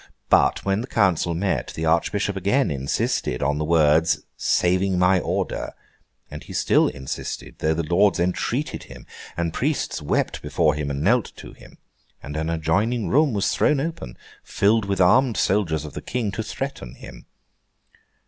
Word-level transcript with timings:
But 0.31 0.65
when 0.65 0.81
the 0.81 0.87
council 0.87 1.35
met, 1.35 1.73
the 1.75 1.85
Archbishop 1.85 2.35
again 2.35 2.71
insisted 2.71 3.43
on 3.43 3.59
the 3.59 3.63
words 3.63 4.23
'saying 4.35 4.97
my 4.97 5.19
order;' 5.19 5.73
and 6.31 6.43
he 6.43 6.53
still 6.53 6.87
insisted, 6.87 7.59
though 7.59 7.73
lords 7.73 8.19
entreated 8.19 8.85
him, 8.85 9.05
and 9.37 9.53
priests 9.53 10.01
wept 10.01 10.41
before 10.41 10.73
him 10.73 10.89
and 10.89 11.03
knelt 11.03 11.31
to 11.35 11.53
him, 11.53 11.77
and 12.23 12.35
an 12.35 12.49
adjoining 12.49 13.09
room 13.09 13.31
was 13.33 13.49
thrown 13.53 13.79
open, 13.79 14.17
filled 14.43 14.85
with 14.85 14.99
armed 14.99 15.37
soldiers 15.37 15.85
of 15.85 15.93
the 15.93 16.01
King, 16.01 16.31
to 16.31 16.41
threaten 16.41 16.95
him. 16.95 17.27